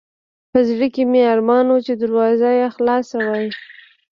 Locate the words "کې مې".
0.93-1.21